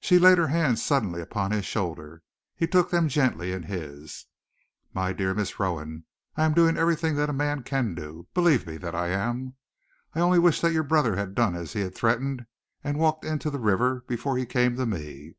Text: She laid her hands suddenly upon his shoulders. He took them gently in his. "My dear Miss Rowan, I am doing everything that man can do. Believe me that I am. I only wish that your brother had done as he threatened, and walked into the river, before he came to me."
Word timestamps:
She 0.00 0.18
laid 0.18 0.38
her 0.38 0.48
hands 0.48 0.82
suddenly 0.82 1.20
upon 1.20 1.52
his 1.52 1.64
shoulders. 1.64 2.20
He 2.56 2.66
took 2.66 2.90
them 2.90 3.08
gently 3.08 3.52
in 3.52 3.62
his. 3.62 4.26
"My 4.92 5.12
dear 5.12 5.34
Miss 5.34 5.60
Rowan, 5.60 6.04
I 6.34 6.44
am 6.44 6.52
doing 6.52 6.76
everything 6.76 7.14
that 7.14 7.32
man 7.32 7.62
can 7.62 7.94
do. 7.94 8.26
Believe 8.34 8.66
me 8.66 8.76
that 8.78 8.96
I 8.96 9.10
am. 9.10 9.54
I 10.14 10.18
only 10.18 10.40
wish 10.40 10.60
that 10.62 10.72
your 10.72 10.82
brother 10.82 11.14
had 11.14 11.36
done 11.36 11.54
as 11.54 11.74
he 11.74 11.88
threatened, 11.88 12.44
and 12.82 12.98
walked 12.98 13.24
into 13.24 13.48
the 13.48 13.60
river, 13.60 14.04
before 14.08 14.36
he 14.36 14.46
came 14.46 14.74
to 14.78 14.84
me." 14.84 15.36